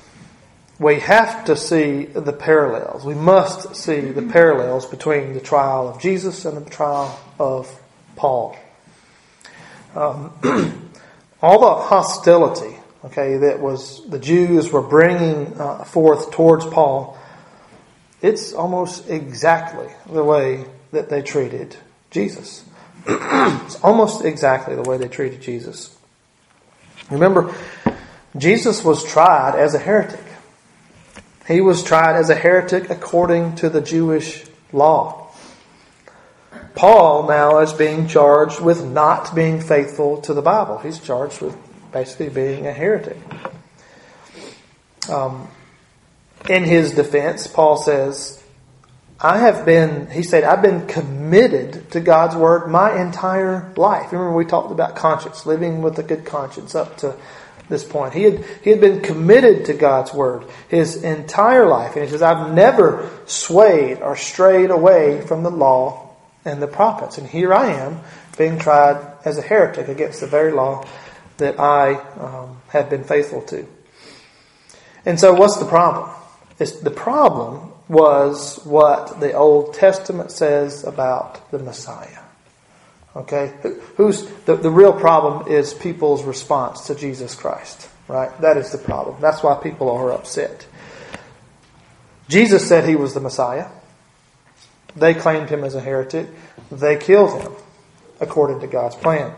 [0.78, 3.04] we have to see the parallels.
[3.04, 7.80] We must see the parallels between the trial of Jesus and the trial of
[8.16, 8.56] Paul.
[9.94, 10.32] Um,
[11.42, 17.18] all the hostility, okay, that was the Jews were bringing uh, forth towards Paul,
[18.20, 21.76] it's almost exactly the way that they treated
[22.10, 22.64] Jesus.
[23.06, 25.96] it's almost exactly the way they treated Jesus.
[27.10, 27.54] Remember,
[28.36, 30.24] Jesus was tried as a heretic.
[31.48, 35.21] He was tried as a heretic according to the Jewish law.
[36.74, 40.78] Paul now is being charged with not being faithful to the Bible.
[40.78, 41.56] He's charged with
[41.92, 43.18] basically being a heretic.
[45.10, 45.48] Um,
[46.48, 48.42] in his defense, Paul says,
[49.20, 54.10] I have been, he said, I've been committed to God's Word my entire life.
[54.10, 57.14] Remember we talked about conscience, living with a good conscience up to
[57.68, 58.14] this point.
[58.14, 61.94] He had, he had been committed to God's Word his entire life.
[61.94, 66.11] And he says, I've never swayed or strayed away from the law
[66.44, 67.18] and the prophets.
[67.18, 68.00] And here I am
[68.36, 70.86] being tried as a heretic against the very law
[71.38, 73.66] that I um, have been faithful to.
[75.04, 76.10] And so what's the problem?
[76.58, 82.20] It's, the problem was what the Old Testament says about the Messiah.
[83.14, 83.52] Okay?
[83.96, 87.88] Who's the, the real problem is people's response to Jesus Christ.
[88.08, 88.38] Right?
[88.40, 89.20] That is the problem.
[89.20, 90.66] That's why people are upset.
[92.28, 93.68] Jesus said he was the Messiah.
[94.96, 96.28] They claimed him as a heretic.
[96.70, 97.52] They killed him
[98.20, 99.34] according to God's plan.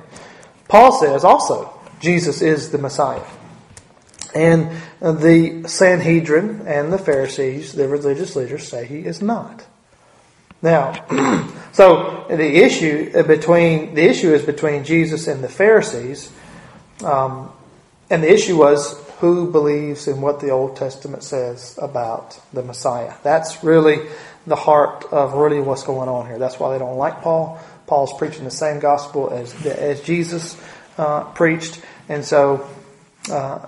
[0.69, 3.25] Paul says also Jesus is the Messiah.
[4.35, 9.65] And the Sanhedrin and the Pharisees, the religious leaders, say he is not.
[10.61, 10.93] Now,
[11.73, 16.33] so the issue between the issue is between Jesus and the Pharisees,
[17.05, 17.53] um,
[18.11, 23.15] and the issue was who believes in what the Old Testament says about the Messiah.
[23.23, 24.09] That's really
[24.47, 26.39] the heart of really what's going on here.
[26.39, 27.61] That's why they don't like Paul.
[27.87, 30.61] Paul's preaching the same gospel as as Jesus
[30.99, 32.67] uh, preached, and so
[33.31, 33.59] uh,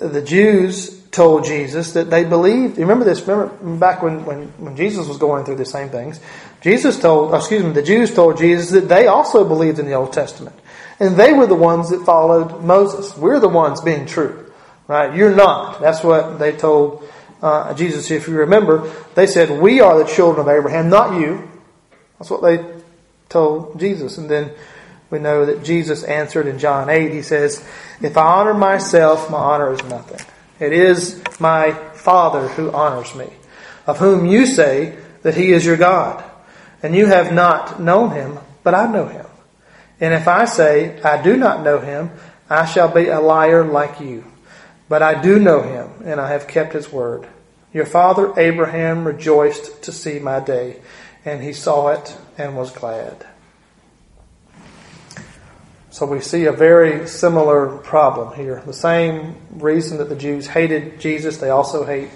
[0.00, 2.78] the Jews told Jesus that they believed.
[2.78, 3.20] Remember this?
[3.20, 6.18] Remember back when, when, when Jesus was going through the same things?
[6.62, 10.12] Jesus told, excuse me, the Jews told Jesus that they also believed in the Old
[10.12, 10.56] Testament.
[10.98, 13.16] And they were the ones that followed Moses.
[13.16, 14.50] We're the ones being true.
[14.88, 15.14] Right?
[15.14, 15.80] You're not.
[15.80, 17.06] That's what they told
[17.42, 18.10] uh, Jesus.
[18.10, 21.48] If you remember, they said, We are the children of Abraham, not you.
[22.18, 22.64] That's what they
[23.28, 24.16] told Jesus.
[24.16, 24.52] And then
[25.10, 27.62] we know that Jesus answered in John 8, he says,
[28.00, 30.24] If I honor myself, my honor is nothing.
[30.58, 33.28] It is my Father who honors me,
[33.86, 36.24] of whom you say that he is your God.
[36.82, 39.26] And you have not known him, but I know him.
[40.00, 42.10] And if I say, I do not know him,
[42.48, 44.24] I shall be a liar like you.
[44.92, 47.26] But I do know him, and I have kept his word.
[47.72, 50.82] Your father Abraham rejoiced to see my day,
[51.24, 53.26] and he saw it and was glad.
[55.88, 58.62] So we see a very similar problem here.
[58.66, 62.10] The same reason that the Jews hated Jesus, they also hate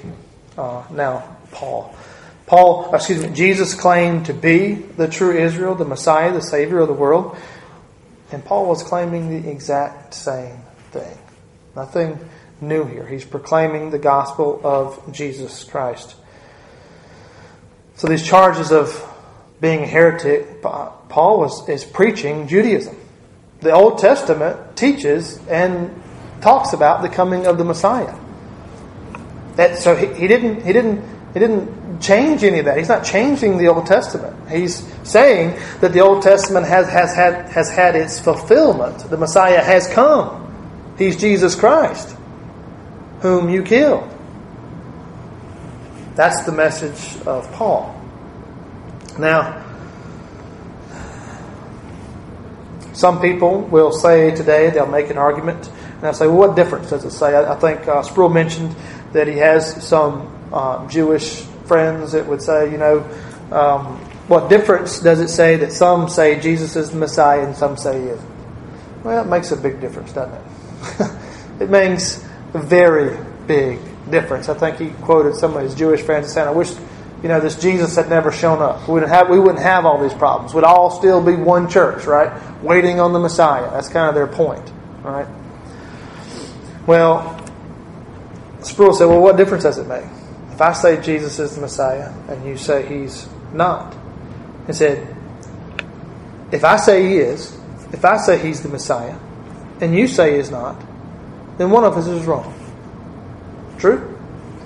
[0.59, 1.97] uh, now Paul.
[2.45, 6.89] Paul, excuse me, Jesus claimed to be the true Israel, the Messiah, the Savior of
[6.89, 7.39] the world.
[8.33, 10.59] And Paul was claiming the exact same
[10.91, 11.16] thing.
[11.74, 12.18] Nothing
[12.61, 13.07] new here.
[13.07, 16.15] He's proclaiming the gospel of Jesus Christ.
[17.97, 19.03] So these charges of
[19.61, 22.97] being a heretic, Paul was, is preaching Judaism.
[23.61, 26.03] The Old Testament teaches and
[26.41, 28.15] talks about the coming of the Messiah.
[29.57, 31.03] That, so he, he didn't he didn't
[31.33, 32.77] he didn't change any of that.
[32.77, 34.51] He's not changing the Old Testament.
[34.51, 38.99] He's saying that the Old Testament has, has had has had its fulfillment.
[39.11, 40.43] The Messiah has come.
[40.99, 42.16] He's Jesus Christ,
[43.21, 44.12] whom you killed.
[46.14, 47.95] That's the message of Paul.
[49.19, 49.62] Now,
[52.93, 56.89] some people will say today, they'll make an argument, and I'll say, well, what difference
[56.89, 57.35] does it say?
[57.35, 58.75] I, I think uh, Sproul mentioned
[59.12, 63.01] that he has some um, Jewish friends that would say, you know,
[63.53, 63.99] um,
[64.29, 68.01] what difference does it say that some say Jesus is the Messiah and some say
[68.01, 68.31] he isn't?
[69.05, 71.11] Well, it makes a big difference, doesn't it?
[71.61, 72.26] it a
[72.57, 73.79] very big
[74.11, 74.49] difference.
[74.49, 76.71] I think he quoted some of his Jewish friends and saying, I wish
[77.23, 78.87] you know, this Jesus had never shown up.
[78.87, 80.55] We wouldn't have, we wouldn't have all these problems.
[80.55, 82.31] We'd all still be one church, right?
[82.63, 83.71] Waiting on the Messiah.
[83.71, 84.71] That's kind of their point,
[85.03, 85.27] right?
[86.87, 87.43] Well,
[88.63, 90.05] Sproul said, well, what difference does it make?
[90.53, 93.97] If I say Jesus is the Messiah and you say he's not,
[94.67, 95.17] he said,
[96.53, 97.59] if I say he is,
[97.93, 99.17] if I say he's the Messiah,
[99.81, 100.81] and you say he's not,
[101.59, 102.53] then one of us is wrong.
[103.79, 104.19] True?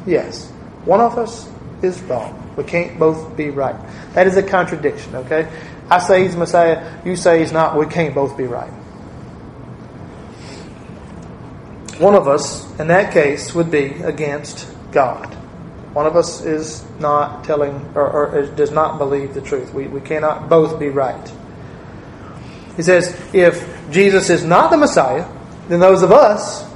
[0.06, 0.50] Yes.
[0.84, 1.48] One of us
[1.82, 2.36] is wrong.
[2.56, 3.76] We can't both be right.
[4.14, 5.50] That is a contradiction, okay?
[5.88, 8.70] I say he's Messiah, you say he's not, we can't both be right.
[11.98, 15.34] One of us, in that case, would be against God.
[15.92, 19.74] One of us is not telling or, or does not believe the truth.
[19.74, 21.30] We, we cannot both be right.
[22.76, 25.28] He says, if Jesus is not the Messiah,
[25.68, 26.69] then those of us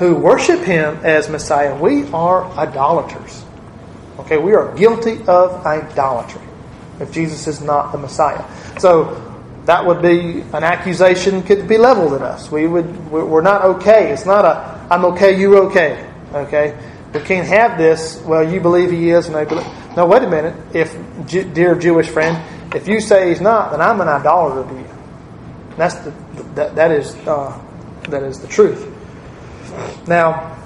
[0.00, 3.44] who worship him as Messiah, we are idolaters.
[4.18, 6.40] Okay, we are guilty of idolatry
[7.00, 8.42] if Jesus is not the Messiah.
[8.78, 9.14] So
[9.66, 12.50] that would be an accusation could be leveled at us.
[12.50, 14.10] We would we're not okay.
[14.10, 16.08] It's not a I'm okay, you're okay.
[16.32, 16.78] Okay,
[17.12, 18.22] we can't have this.
[18.24, 19.66] Well, you believe he is, and I believe.
[19.96, 20.54] No, wait a minute.
[20.74, 20.96] If
[21.26, 22.42] dear Jewish friend,
[22.74, 24.88] if you say he's not, then I'm an idolater to you.
[25.76, 26.10] That's the
[26.54, 27.60] that that is uh,
[28.08, 28.89] that is the truth.
[30.06, 30.56] Now,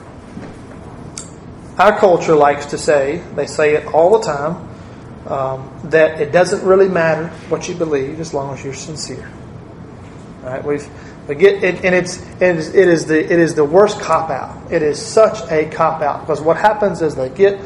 [1.78, 4.68] our culture likes to say, they say it all the time,
[5.26, 9.30] um, that it doesn't really matter what you believe as long as you're sincere.
[10.42, 10.88] Right, we've
[11.26, 14.28] we get it, and it's it is, it is the it is the worst cop
[14.28, 14.70] out.
[14.70, 17.58] It is such a cop out because what happens is they get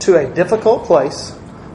[0.00, 1.32] to a difficult place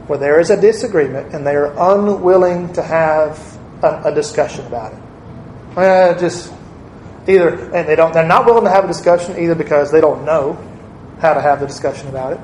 [0.08, 3.38] where there is a disagreement and they are unwilling to have
[3.84, 5.00] a, a discussion about it.
[5.76, 6.52] Well, just
[7.28, 10.26] either and they don't they're not willing to have a discussion either because they don't
[10.26, 10.54] know
[11.20, 12.40] how to have the discussion about it.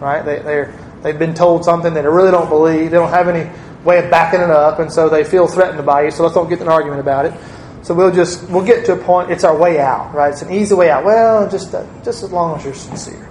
[0.00, 0.24] Right?
[0.24, 2.90] They, they're, they've been told something that they really don't believe.
[2.90, 3.50] They don't have any
[3.84, 6.10] way of backing it up, and so they feel threatened by you.
[6.10, 7.34] So let's don't get an argument about it.
[7.82, 9.30] So we'll just we'll get to a point.
[9.30, 10.32] It's our way out, right?
[10.32, 11.04] It's an easy way out.
[11.04, 13.28] Well, just uh, just as long as you're sincere,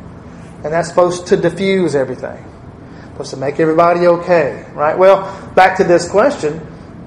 [0.63, 2.43] and that's supposed to diffuse everything,
[3.11, 4.97] supposed to make everybody okay, right?
[4.97, 6.65] Well, back to this question: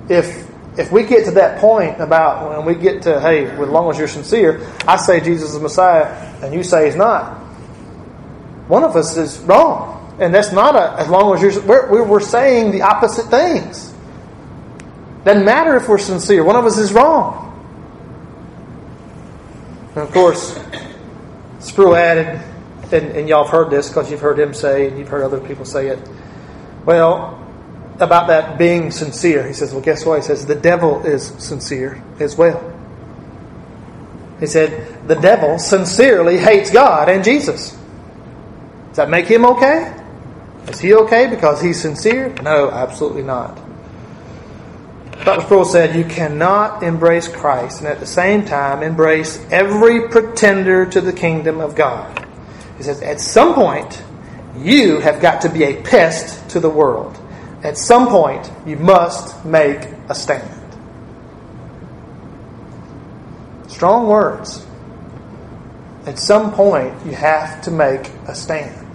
[0.09, 0.48] if
[0.79, 3.99] if we get to that point about when we get to hey, as long as
[3.99, 6.07] you're sincere, I say Jesus is Messiah,
[6.43, 7.39] and you say he's not
[8.69, 9.97] one of us is wrong.
[10.21, 13.93] And that's not a, as long as you're, we're, we're saying the opposite things.
[15.25, 16.45] Doesn't matter if we're sincere.
[16.45, 17.47] One of us is wrong.
[19.95, 20.59] And of course,
[21.61, 22.41] Sproul added,
[22.93, 25.41] and, and y'all have heard this because you've heard him say, and you've heard other
[25.41, 25.99] people say it.
[26.85, 27.45] Well,
[28.01, 30.21] about that being sincere, he says, well, guess what?
[30.21, 32.75] He says, the devil is sincere as well.
[34.41, 37.71] He said, the devil sincerely hates God and Jesus
[38.89, 39.95] Does that make him okay?
[40.69, 42.33] Is he okay because he's sincere?
[42.43, 43.59] No, absolutely not.
[45.25, 45.43] Dr.
[45.43, 51.01] Sproul said, You cannot embrace Christ and at the same time embrace every pretender to
[51.01, 52.27] the kingdom of God.
[52.77, 54.03] He says, At some point,
[54.57, 57.19] you have got to be a pest to the world.
[57.63, 60.55] At some point, you must make a stand.
[63.69, 64.65] Strong words.
[66.07, 68.87] At some point, you have to make a stand.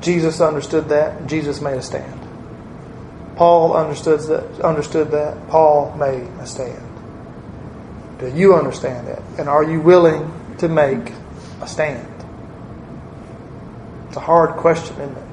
[0.00, 1.26] Jesus understood that.
[1.26, 2.20] Jesus made a stand.
[3.36, 4.60] Paul understood that.
[4.60, 5.48] Understood that.
[5.48, 6.86] Paul made a stand.
[8.18, 9.22] Do you understand that?
[9.38, 11.12] And are you willing to make
[11.60, 12.06] a stand?
[14.08, 15.24] It's a hard question, isn't it?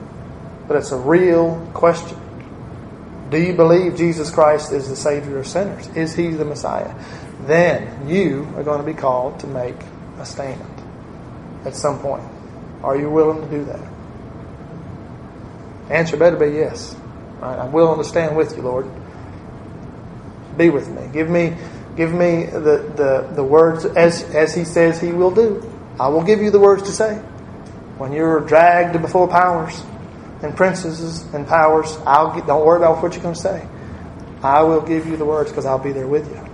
[0.67, 2.17] But it's a real question.
[3.29, 5.87] Do you believe Jesus Christ is the Savior of sinners?
[5.89, 6.93] Is He the Messiah?
[7.41, 9.75] Then you are going to be called to make
[10.19, 10.61] a stand
[11.65, 12.23] at some point.
[12.83, 13.79] Are you willing to do that?
[15.89, 16.95] Answer better be yes.
[17.39, 17.57] Right?
[17.57, 18.89] I'm willing to stand with you, Lord.
[20.57, 21.07] Be with me.
[21.13, 21.55] Give me
[21.95, 25.61] give me the, the, the words as as he says he will do.
[25.99, 27.15] I will give you the words to say.
[27.97, 29.81] When you're dragged before powers
[30.43, 33.67] and princes and powers, I'll get, don't worry about what you're going to say.
[34.43, 36.47] I will give you the words because I'll be there with you.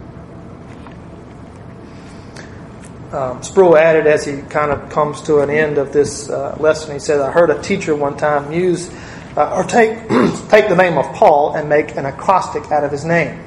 [3.17, 6.93] Um, Sproul added as he kind of comes to an end of this uh, lesson,
[6.93, 8.89] he said, I heard a teacher one time use
[9.37, 9.97] uh, or take,
[10.49, 13.39] take the name of Paul and make an acrostic out of his name.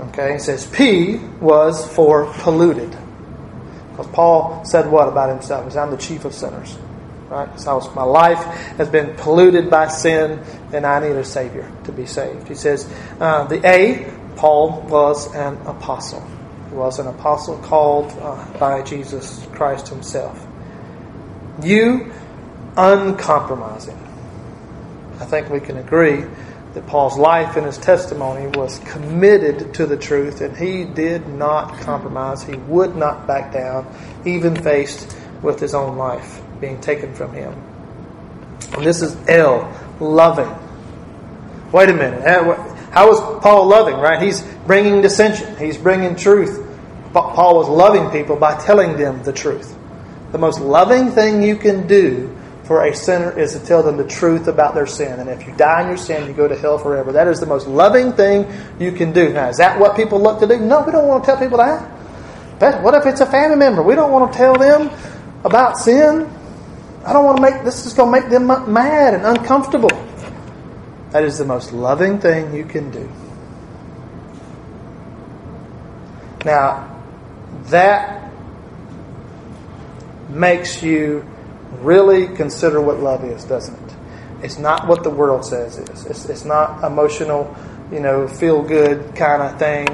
[0.00, 2.94] Okay, he says P was for polluted.
[3.94, 5.64] Because Paul said what about himself?
[5.66, 6.76] He said, I'm the chief of sinners.
[7.28, 7.60] Right?
[7.60, 8.42] So my life
[8.76, 10.40] has been polluted by sin,
[10.72, 12.48] and I need a Savior to be saved.
[12.48, 16.26] He says, uh, the A, Paul was an apostle.
[16.70, 20.44] He was an apostle called uh, by Jesus Christ himself.
[21.62, 22.12] You,
[22.76, 23.98] uncompromising.
[25.20, 26.24] I think we can agree
[26.74, 31.80] that Paul's life and his testimony was committed to the truth, and he did not
[31.80, 32.42] compromise.
[32.42, 33.86] He would not back down,
[34.24, 37.52] even faced with his own life being taken from him.
[38.72, 40.52] And this is L, loving.
[41.70, 42.22] Wait a minute.
[42.90, 44.20] How is Paul loving, right?
[44.20, 46.60] He's bringing dissension, he's bringing truth.
[47.12, 49.76] Paul was loving people by telling them the truth.
[50.32, 54.06] The most loving thing you can do for a sinner is to tell them the
[54.06, 55.20] truth about their sin.
[55.20, 57.12] And if you die in your sin, you go to hell forever.
[57.12, 58.50] That is the most loving thing
[58.80, 59.32] you can do.
[59.32, 60.58] Now, is that what people look to do?
[60.58, 61.90] No, we don't want to tell people that.
[62.58, 63.82] But what if it's a family member?
[63.82, 64.90] We don't want to tell them
[65.44, 66.30] about sin.
[67.04, 69.90] I don't want to make this is going to make them mad and uncomfortable.
[71.10, 73.10] That is the most loving thing you can do.
[76.46, 76.98] Now,
[77.64, 78.30] that
[80.30, 81.24] makes you
[81.82, 83.96] really consider what love is, doesn't it?
[84.42, 86.06] It's not what the world says it is.
[86.06, 87.56] It's, it's not emotional,
[87.90, 89.88] you know, feel good kind of thing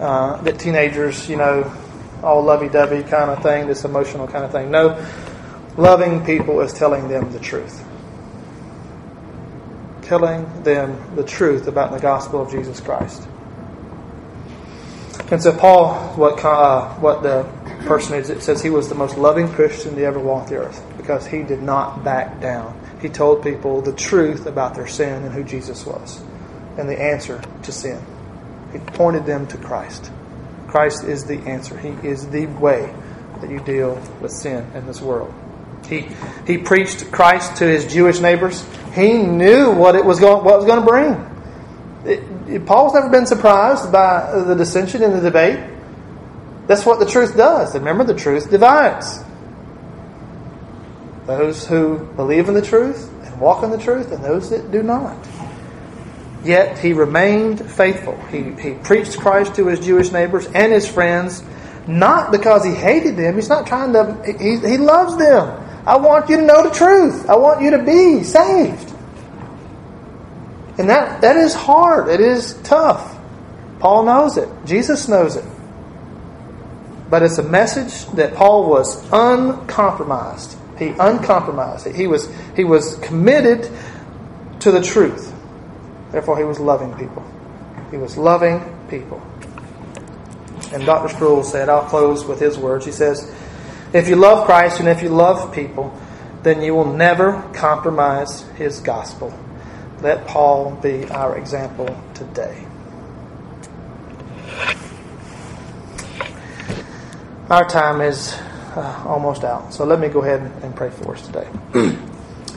[0.00, 1.72] uh, that teenagers, you know,
[2.22, 4.70] all lovey dovey kind of thing, this emotional kind of thing.
[4.70, 5.02] No,
[5.76, 7.84] loving people is telling them the truth.
[10.02, 13.26] Telling them the truth about the gospel of Jesus Christ.
[15.30, 17.44] And so Paul, what uh, what the
[17.84, 20.82] person is, it says he was the most loving Christian to ever walk the earth
[20.96, 22.78] because he did not back down.
[23.00, 26.22] He told people the truth about their sin and who Jesus was
[26.78, 28.00] and the answer to sin.
[28.72, 30.10] He pointed them to Christ.
[30.66, 31.78] Christ is the answer.
[31.78, 32.92] He is the way
[33.40, 35.32] that you deal with sin in this world.
[35.86, 36.08] He,
[36.46, 38.66] he preached Christ to his Jewish neighbors.
[38.94, 41.30] He knew what it was going, what was going to bring.
[42.06, 45.73] It, Paul's never been surprised by the dissension in the debate.
[46.66, 47.74] That's what the truth does.
[47.74, 49.22] Remember, the truth divides.
[51.26, 54.82] Those who believe in the truth and walk in the truth, and those that do
[54.82, 55.16] not.
[56.44, 58.18] Yet he remained faithful.
[58.26, 61.42] He, he preached Christ to his Jewish neighbors and his friends,
[61.86, 63.34] not because he hated them.
[63.36, 65.62] He's not trying to, he, he loves them.
[65.86, 67.28] I want you to know the truth.
[67.28, 68.92] I want you to be saved.
[70.78, 72.08] And that, that is hard.
[72.08, 73.18] It is tough.
[73.78, 74.48] Paul knows it.
[74.64, 75.44] Jesus knows it.
[77.10, 80.56] But it's a message that Paul was uncompromised.
[80.78, 81.86] He uncompromised.
[81.94, 83.70] He was, he was committed
[84.60, 85.32] to the truth.
[86.10, 87.24] Therefore, he was loving people.
[87.90, 89.22] He was loving people.
[90.72, 91.14] And Dr.
[91.14, 92.84] Sproul said, I'll close with his words.
[92.84, 93.32] He says,
[93.92, 95.96] If you love Christ and if you love people,
[96.42, 99.32] then you will never compromise his gospel.
[100.00, 102.66] Let Paul be our example today.
[107.50, 108.32] Our time is
[108.74, 111.46] uh, almost out, so let me go ahead and pray for us today.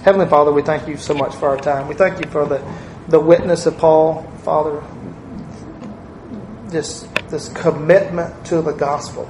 [0.03, 1.89] Heavenly Father, we thank you so much for our time.
[1.89, 2.63] We thank you for the,
[3.09, 4.81] the witness of Paul, Father,
[6.69, 9.29] this, this commitment to the gospel,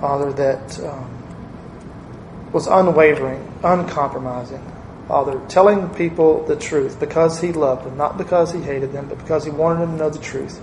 [0.00, 4.64] Father, that um, was unwavering, uncompromising.
[5.08, 9.18] Father, telling people the truth because he loved them, not because he hated them, but
[9.18, 10.58] because he wanted them to know the truth.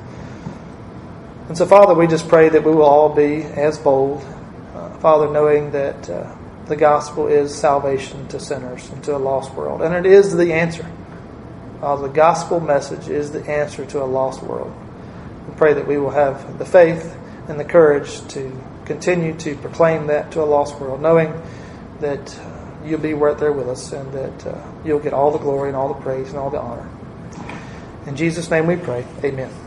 [1.48, 4.22] And so, Father, we just pray that we will all be as bold,
[4.76, 6.36] uh, Father, knowing that uh,
[6.66, 9.82] the gospel is salvation to sinners and to a lost world.
[9.82, 10.86] And it is the answer.
[11.80, 14.74] Father, the gospel message is the answer to a lost world.
[15.48, 17.16] We pray that we will have the faith
[17.48, 18.52] and the courage to
[18.86, 21.34] continue to proclaim that to a lost world, knowing
[22.02, 25.40] that uh, you'll be right there with us and that uh, you'll get all the
[25.40, 26.90] glory and all the praise and all the honor.
[28.06, 29.06] In Jesus' name we pray.
[29.24, 29.67] Amen.